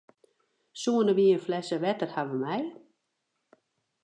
Soenen 0.81 1.17
wy 1.17 1.25
in 1.35 1.41
flesse 1.45 1.77
wetter 1.83 2.11
hawwe 2.15 2.37
meie? 2.41 2.69